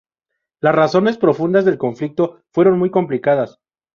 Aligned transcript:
Las 0.61 0.73
razones 0.73 1.19
profundas 1.19 1.63
del 1.63 1.77
conflicto 1.77 2.41
fueron 2.51 2.79
muy 2.79 2.89
complicadas. 2.89 3.59